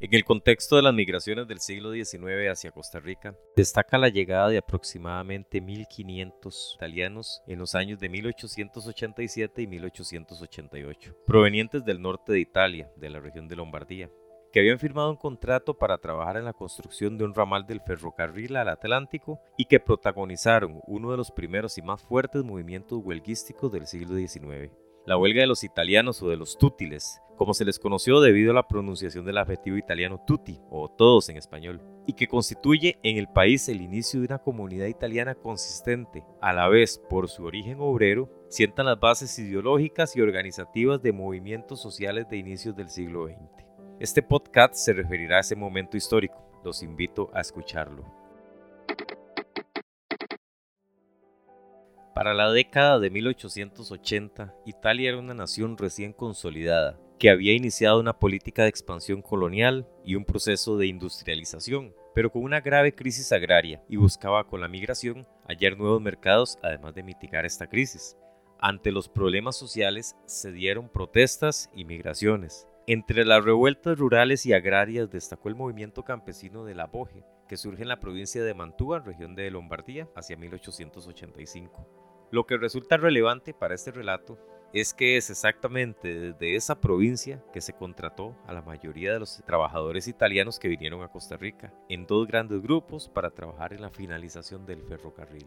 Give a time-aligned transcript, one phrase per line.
[0.00, 4.48] En el contexto de las migraciones del siglo XIX hacia Costa Rica, destaca la llegada
[4.48, 12.38] de aproximadamente 1.500 italianos en los años de 1887 y 1888, provenientes del norte de
[12.38, 14.08] Italia, de la región de Lombardía,
[14.52, 18.54] que habían firmado un contrato para trabajar en la construcción de un ramal del ferrocarril
[18.54, 23.88] al Atlántico y que protagonizaron uno de los primeros y más fuertes movimientos huelguísticos del
[23.88, 24.70] siglo XIX
[25.08, 28.54] la huelga de los italianos o de los tútiles, como se les conoció debido a
[28.54, 33.28] la pronunciación del adjetivo italiano tutti o todos en español, y que constituye en el
[33.28, 38.28] país el inicio de una comunidad italiana consistente, a la vez por su origen obrero,
[38.48, 43.64] sientan las bases ideológicas y organizativas de movimientos sociales de inicios del siglo XX.
[44.00, 48.04] Este podcast se referirá a ese momento histórico, los invito a escucharlo.
[52.14, 58.18] Para la década de 1880, Italia era una nación recién consolidada, que había iniciado una
[58.18, 63.82] política de expansión colonial y un proceso de industrialización, pero con una grave crisis agraria
[63.88, 68.16] y buscaba con la migración hallar nuevos mercados además de mitigar esta crisis.
[68.60, 72.66] Ante los problemas sociales se dieron protestas y migraciones.
[72.86, 77.82] Entre las revueltas rurales y agrarias destacó el movimiento campesino de la Boje, que surge
[77.82, 82.28] en la provincia de Mantua, región de Lombardía, hacia 1885.
[82.30, 84.38] Lo que resulta relevante para este relato
[84.72, 89.42] es que es exactamente desde esa provincia que se contrató a la mayoría de los
[89.46, 93.90] trabajadores italianos que vinieron a Costa Rica, en dos grandes grupos para trabajar en la
[93.90, 95.46] finalización del ferrocarril.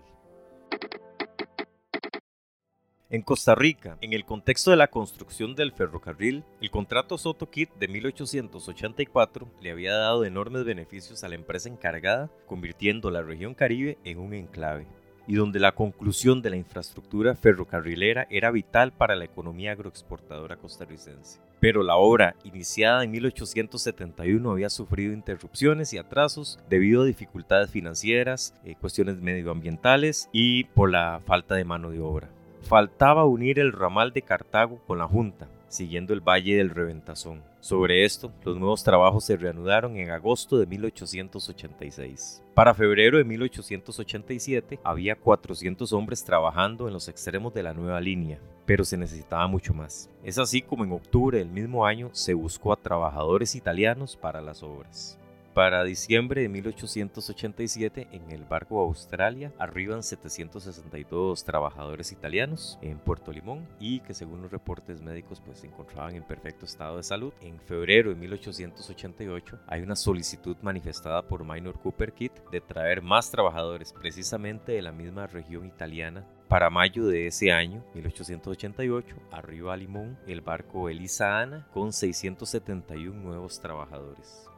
[3.09, 7.69] En Costa Rica, en el contexto de la construcción del ferrocarril, el contrato Soto Kit
[7.75, 13.97] de 1884 le había dado enormes beneficios a la empresa encargada, convirtiendo la región Caribe
[14.05, 14.87] en un enclave
[15.27, 21.39] y donde la conclusión de la infraestructura ferrocarrilera era vital para la economía agroexportadora costarricense.
[21.59, 28.55] Pero la obra, iniciada en 1871, había sufrido interrupciones y atrasos debido a dificultades financieras,
[28.65, 32.29] eh, cuestiones medioambientales y por la falta de mano de obra.
[32.63, 37.50] Faltaba unir el ramal de Cartago con la Junta, siguiendo el Valle del Reventazón.
[37.61, 42.41] Sobre esto, los nuevos trabajos se reanudaron en agosto de 1886.
[42.55, 48.39] Para febrero de 1887 había 400 hombres trabajando en los extremos de la nueva línea,
[48.65, 50.09] pero se necesitaba mucho más.
[50.23, 54.63] Es así como en octubre del mismo año se buscó a trabajadores italianos para las
[54.63, 55.20] obras.
[55.53, 63.67] Para diciembre de 1887, en el barco Australia, arriban 762 trabajadores italianos en Puerto Limón
[63.77, 67.33] y que según los reportes médicos pues se encontraban en perfecto estado de salud.
[67.41, 73.29] En febrero de 1888 hay una solicitud manifestada por Minor Cooper Kit de traer más
[73.29, 79.77] trabajadores precisamente de la misma región italiana para mayo de ese año, 1888, arriba a
[79.77, 84.50] Limón el barco Elisa Ana con 671 nuevos trabajadores.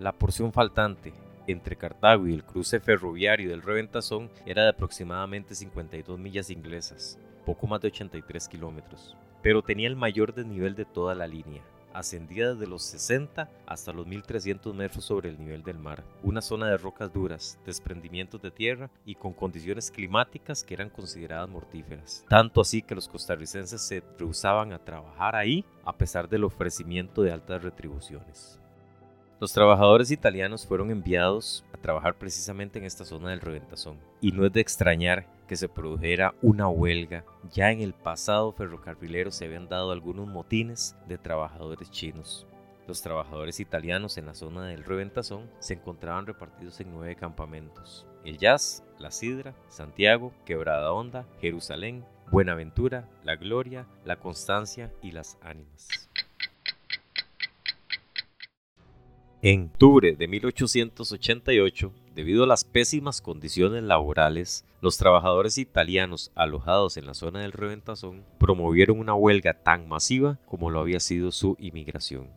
[0.00, 1.12] La porción faltante
[1.46, 7.66] entre Cartago y el cruce ferroviario del Reventazón era de aproximadamente 52 millas inglesas, poco
[7.66, 11.62] más de 83 kilómetros, pero tenía el mayor desnivel de toda la línea.
[11.92, 16.70] Ascendía desde los 60 hasta los 1300 metros sobre el nivel del mar, una zona
[16.70, 22.24] de rocas duras, desprendimientos de tierra y con condiciones climáticas que eran consideradas mortíferas.
[22.26, 27.32] Tanto así que los costarricenses se rehusaban a trabajar ahí a pesar del ofrecimiento de
[27.32, 28.59] altas retribuciones.
[29.40, 33.96] Los trabajadores italianos fueron enviados a trabajar precisamente en esta zona del Reventazón.
[34.20, 37.24] Y no es de extrañar que se produjera una huelga.
[37.50, 42.46] Ya en el pasado ferrocarrilero se habían dado algunos motines de trabajadores chinos.
[42.86, 48.06] Los trabajadores italianos en la zona del Reventazón se encontraban repartidos en nueve campamentos.
[48.26, 55.38] El Jazz, La Sidra, Santiago, Quebrada Honda, Jerusalén, Buenaventura, La Gloria, La Constancia y Las
[55.40, 56.09] Ánimas.
[59.42, 67.06] En octubre de 1888, debido a las pésimas condiciones laborales, los trabajadores italianos alojados en
[67.06, 72.28] la zona del Reventazón promovieron una huelga tan masiva como lo había sido su inmigración.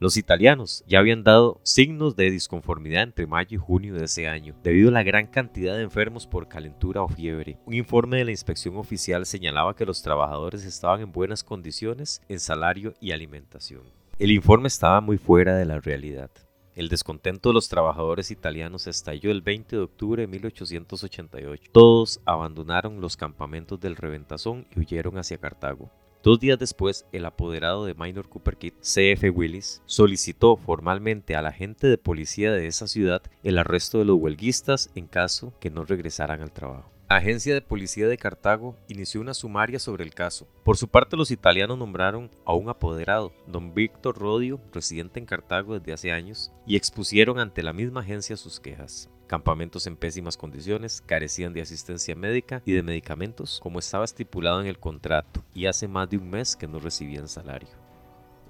[0.00, 4.56] Los italianos ya habían dado signos de disconformidad entre mayo y junio de ese año,
[4.64, 7.56] debido a la gran cantidad de enfermos por calentura o fiebre.
[7.66, 12.40] Un informe de la inspección oficial señalaba que los trabajadores estaban en buenas condiciones en
[12.40, 13.82] salario y alimentación.
[14.18, 16.30] El informe estaba muy fuera de la realidad.
[16.74, 21.70] El descontento de los trabajadores italianos estalló el 20 de octubre de 1888.
[21.70, 25.90] Todos abandonaron los campamentos del Reventazón y huyeron hacia Cartago.
[26.22, 29.28] Dos días después, el apoderado de Minor Cooper Kit, C.F.
[29.28, 34.16] Willis, solicitó formalmente a la agente de policía de esa ciudad el arresto de los
[34.18, 36.95] huelguistas en caso que no regresaran al trabajo.
[37.08, 40.48] La agencia de policía de Cartago inició una sumaria sobre el caso.
[40.64, 45.78] Por su parte, los italianos nombraron a un apoderado, don Víctor Rodio, residente en Cartago
[45.78, 49.08] desde hace años, y expusieron ante la misma agencia sus quejas.
[49.28, 54.66] Campamentos en pésimas condiciones, carecían de asistencia médica y de medicamentos, como estaba estipulado en
[54.66, 57.68] el contrato, y hace más de un mes que no recibían salario.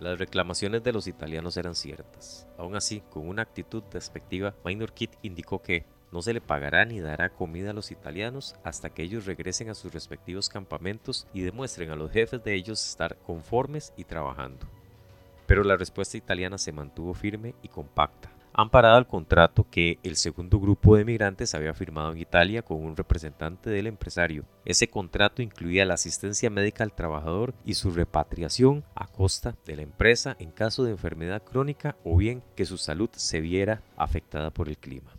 [0.00, 2.48] Las reclamaciones de los italianos eran ciertas.
[2.56, 5.84] Aún así, con una actitud despectiva, Minor Kid indicó que
[6.16, 9.74] no se le pagará ni dará comida a los italianos hasta que ellos regresen a
[9.74, 14.66] sus respectivos campamentos y demuestren a los jefes de ellos estar conformes y trabajando.
[15.46, 20.58] Pero la respuesta italiana se mantuvo firme y compacta, amparada al contrato que el segundo
[20.58, 24.46] grupo de migrantes había firmado en Italia con un representante del empresario.
[24.64, 29.82] Ese contrato incluía la asistencia médica al trabajador y su repatriación a costa de la
[29.82, 34.70] empresa en caso de enfermedad crónica o bien que su salud se viera afectada por
[34.70, 35.15] el clima.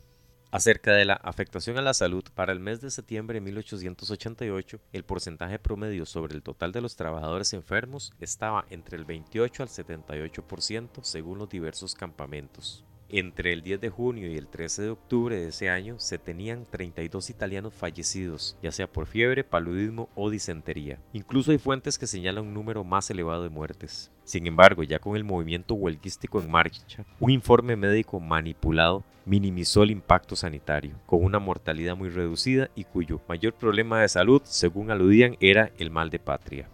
[0.58, 5.04] Acerca de la afectación a la salud, para el mes de septiembre de 1888, el
[5.04, 11.04] porcentaje promedio sobre el total de los trabajadores enfermos estaba entre el 28 al 78%
[11.04, 12.87] según los diversos campamentos.
[13.10, 16.66] Entre el 10 de junio y el 13 de octubre de ese año se tenían
[16.70, 21.00] 32 italianos fallecidos, ya sea por fiebre, paludismo o disentería.
[21.14, 24.12] Incluso hay fuentes que señalan un número más elevado de muertes.
[24.26, 29.92] Sin embargo, ya con el movimiento huelguístico en marcha, un informe médico manipulado minimizó el
[29.92, 35.38] impacto sanitario, con una mortalidad muy reducida y cuyo mayor problema de salud, según aludían,
[35.40, 36.70] era el mal de patria.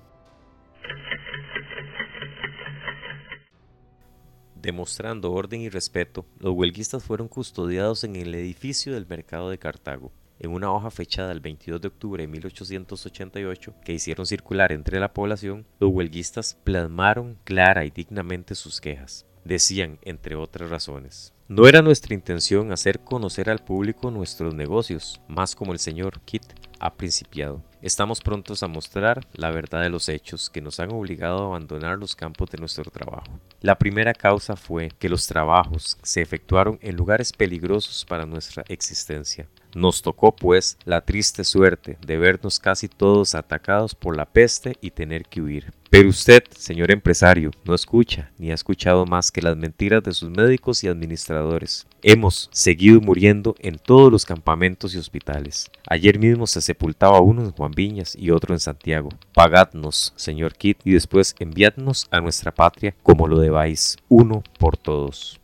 [4.64, 10.14] Demostrando orden y respeto, los huelguistas fueron custodiados en el edificio del mercado de Cartago.
[10.40, 15.12] En una hoja fechada el 22 de octubre de 1888 que hicieron circular entre la
[15.14, 19.26] población, los huelguistas plasmaron clara y dignamente sus quejas.
[19.44, 25.58] Decían, entre otras razones, no era nuestra intención hacer conocer al público nuestros negocios, más
[25.58, 26.44] como el señor Kit
[26.80, 27.62] ha principiado.
[27.84, 31.98] Estamos prontos a mostrar la verdad de los hechos que nos han obligado a abandonar
[31.98, 33.28] los campos de nuestro trabajo.
[33.60, 39.50] La primera causa fue que los trabajos se efectuaron en lugares peligrosos para nuestra existencia.
[39.76, 44.92] Nos tocó, pues, la triste suerte de vernos casi todos atacados por la peste y
[44.92, 45.74] tener que huir.
[45.94, 50.32] Pero usted, señor empresario, no escucha ni ha escuchado más que las mentiras de sus
[50.32, 51.86] médicos y administradores.
[52.02, 55.70] Hemos seguido muriendo en todos los campamentos y hospitales.
[55.88, 59.10] Ayer mismo se sepultaba uno en Juan Viñas y otro en Santiago.
[59.34, 65.43] Pagadnos, señor Kit, y después enviadnos a nuestra patria como lo debáis, uno por todos.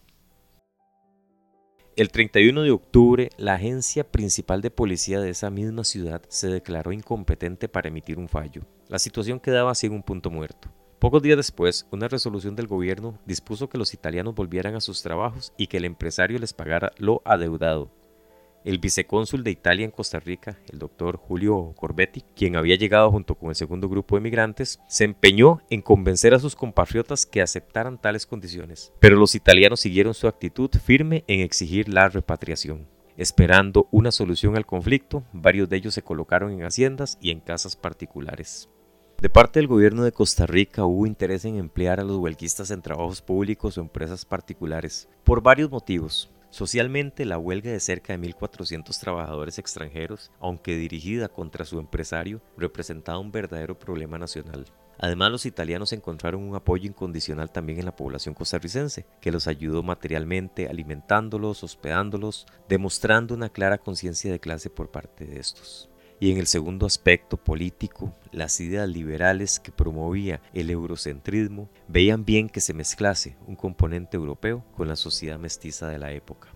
[2.00, 6.94] El 31 de octubre, la agencia principal de policía de esa misma ciudad se declaró
[6.94, 8.62] incompetente para emitir un fallo.
[8.88, 10.70] La situación quedaba así en un punto muerto.
[11.00, 15.52] Pocos días después, una resolución del gobierno dispuso que los italianos volvieran a sus trabajos
[15.58, 17.92] y que el empresario les pagara lo adeudado.
[18.66, 23.36] El vicecónsul de Italia en Costa Rica, el doctor Julio Corbetti, quien había llegado junto
[23.36, 28.02] con el segundo grupo de migrantes, se empeñó en convencer a sus compatriotas que aceptaran
[28.02, 32.86] tales condiciones, pero los italianos siguieron su actitud firme en exigir la repatriación.
[33.16, 37.78] Esperando una solución al conflicto, varios de ellos se colocaron en haciendas y en casas
[37.78, 38.70] particulares.
[39.22, 42.82] De parte del gobierno de Costa Rica hubo interés en emplear a los huelguistas en
[42.82, 46.32] trabajos públicos o empresas particulares, por varios motivos.
[46.50, 53.20] Socialmente, la huelga de cerca de 1.400 trabajadores extranjeros, aunque dirigida contra su empresario, representaba
[53.20, 54.66] un verdadero problema nacional.
[54.98, 59.84] Además, los italianos encontraron un apoyo incondicional también en la población costarricense, que los ayudó
[59.84, 65.90] materialmente, alimentándolos, hospedándolos, demostrando una clara conciencia de clase por parte de estos.
[66.20, 72.50] Y en el segundo aspecto político, las ideas liberales que promovía el eurocentrismo veían bien
[72.50, 76.50] que se mezclase un componente europeo con la sociedad mestiza de la época.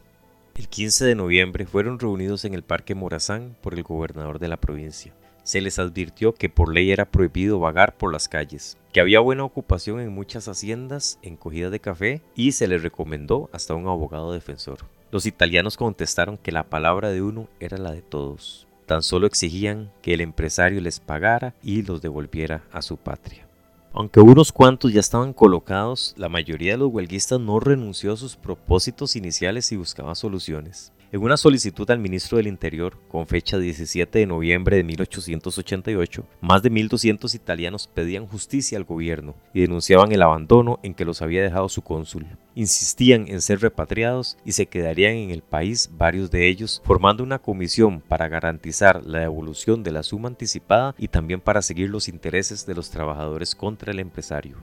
[0.55, 4.57] El 15 de noviembre fueron reunidos en el Parque Morazán por el gobernador de la
[4.57, 5.13] provincia.
[5.43, 9.43] Se les advirtió que por ley era prohibido vagar por las calles, que había buena
[9.43, 14.31] ocupación en muchas haciendas en cogida de café y se les recomendó hasta un abogado
[14.31, 14.79] defensor.
[15.11, 18.67] Los italianos contestaron que la palabra de uno era la de todos.
[18.85, 23.47] Tan solo exigían que el empresario les pagara y los devolviera a su patria.
[23.93, 28.35] Aunque unos cuantos ya estaban colocados, la mayoría de los huelguistas no renunció a sus
[28.35, 30.91] propósitos iniciales y buscaba soluciones.
[31.13, 36.63] En una solicitud al ministro del Interior, con fecha 17 de noviembre de 1888, más
[36.63, 41.43] de 1.200 italianos pedían justicia al gobierno y denunciaban el abandono en que los había
[41.43, 42.25] dejado su cónsul.
[42.55, 47.37] Insistían en ser repatriados y se quedarían en el país varios de ellos, formando una
[47.37, 52.65] comisión para garantizar la devolución de la suma anticipada y también para seguir los intereses
[52.65, 54.57] de los trabajadores contra el empresario.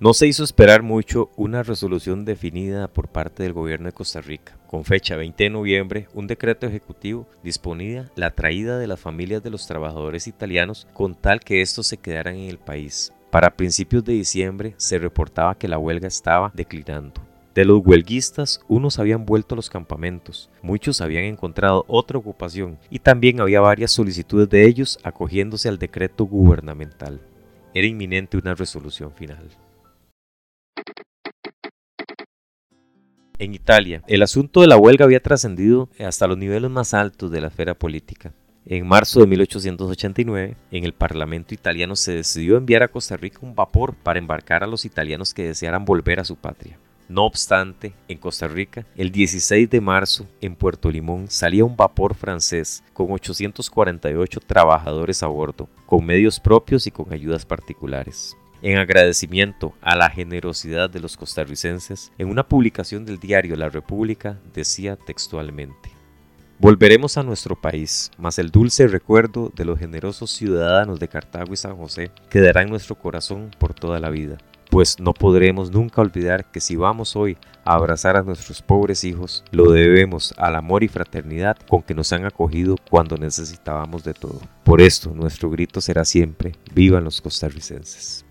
[0.00, 4.56] No se hizo esperar mucho una resolución definida por parte del gobierno de Costa Rica.
[4.66, 9.50] Con fecha 20 de noviembre, un decreto ejecutivo disponía la traída de las familias de
[9.50, 13.12] los trabajadores italianos con tal que estos se quedaran en el país.
[13.30, 17.20] Para principios de diciembre se reportaba que la huelga estaba declinando.
[17.54, 23.00] De los huelguistas, unos habían vuelto a los campamentos, muchos habían encontrado otra ocupación y
[23.00, 27.20] también había varias solicitudes de ellos acogiéndose al decreto gubernamental.
[27.74, 29.46] Era inminente una resolución final.
[33.40, 37.40] En Italia, el asunto de la huelga había trascendido hasta los niveles más altos de
[37.40, 38.34] la esfera política.
[38.66, 43.54] En marzo de 1889, en el Parlamento italiano se decidió enviar a Costa Rica un
[43.54, 46.78] vapor para embarcar a los italianos que desearan volver a su patria.
[47.08, 52.14] No obstante, en Costa Rica, el 16 de marzo, en Puerto Limón, salía un vapor
[52.14, 59.74] francés con 848 trabajadores a bordo, con medios propios y con ayudas particulares en agradecimiento
[59.80, 65.90] a la generosidad de los costarricenses, en una publicación del diario La República decía textualmente,
[66.58, 71.56] Volveremos a nuestro país, mas el dulce recuerdo de los generosos ciudadanos de Cartago y
[71.56, 74.36] San José quedará en nuestro corazón por toda la vida,
[74.68, 79.42] pues no podremos nunca olvidar que si vamos hoy a abrazar a nuestros pobres hijos,
[79.52, 84.42] lo debemos al amor y fraternidad con que nos han acogido cuando necesitábamos de todo.
[84.62, 88.26] Por esto nuestro grito será siempre, vivan los costarricenses.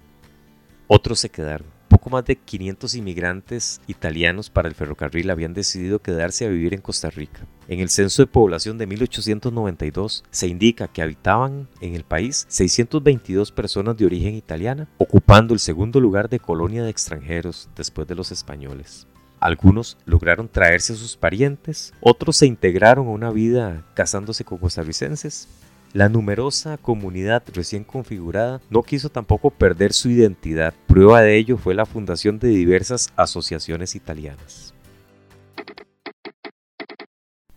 [0.91, 1.67] Otros se quedaron.
[1.87, 6.81] Poco más de 500 inmigrantes italianos para el ferrocarril habían decidido quedarse a vivir en
[6.81, 7.45] Costa Rica.
[7.67, 13.51] En el censo de población de 1892 se indica que habitaban en el país 622
[13.51, 18.31] personas de origen italiana, ocupando el segundo lugar de colonia de extranjeros después de los
[18.31, 19.05] españoles.
[19.39, 25.47] Algunos lograron traerse a sus parientes, otros se integraron a una vida casándose con costarricenses
[25.93, 30.73] la numerosa comunidad recién configurada no quiso tampoco perder su identidad.
[30.87, 34.73] Prueba de ello fue la fundación de diversas asociaciones italianas.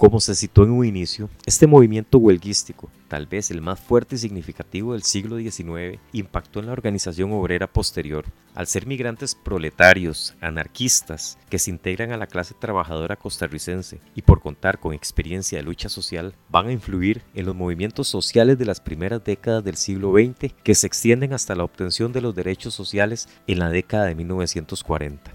[0.03, 4.19] Como se citó en un inicio, este movimiento huelguístico, tal vez el más fuerte y
[4.19, 8.25] significativo del siglo XIX, impactó en la organización obrera posterior,
[8.57, 14.41] al ser migrantes proletarios, anarquistas, que se integran a la clase trabajadora costarricense y por
[14.41, 18.81] contar con experiencia de lucha social, van a influir en los movimientos sociales de las
[18.81, 23.29] primeras décadas del siglo XX que se extienden hasta la obtención de los derechos sociales
[23.47, 25.31] en la década de 1940.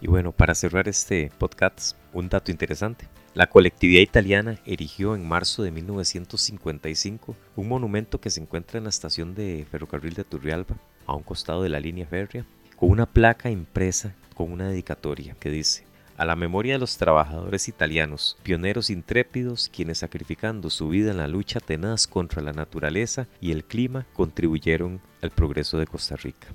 [0.00, 3.06] Y bueno, para cerrar este podcast, un dato interesante.
[3.32, 8.90] La colectividad italiana erigió en marzo de 1955 un monumento que se encuentra en la
[8.90, 12.44] estación de ferrocarril de Turrialba, a un costado de la línea férrea,
[12.76, 15.84] con una placa impresa con una dedicatoria que dice
[16.16, 21.28] a la memoria de los trabajadores italianos, pioneros intrépidos, quienes sacrificando su vida en la
[21.28, 26.48] lucha tenaz contra la naturaleza y el clima contribuyeron al progreso de Costa Rica.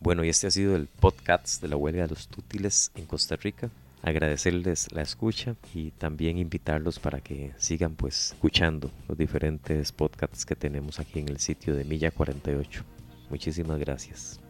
[0.00, 3.36] Bueno, y este ha sido el podcast de la huelga de los tútiles en Costa
[3.36, 3.68] Rica.
[4.02, 10.54] Agradecerles la escucha y también invitarlos para que sigan pues escuchando los diferentes podcasts que
[10.54, 12.84] tenemos aquí en el sitio de Milla 48.
[13.28, 14.40] Muchísimas gracias.